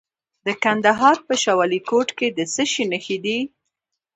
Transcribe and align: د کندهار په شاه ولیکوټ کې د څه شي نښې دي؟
د 0.45 0.47
کندهار 0.63 1.17
په 1.27 1.33
شاه 1.41 1.57
ولیکوټ 1.59 2.07
کې 2.17 2.27
د 2.37 2.39
څه 2.53 2.63
شي 2.71 2.83
نښې 2.91 3.17
دي؟ 3.25 3.39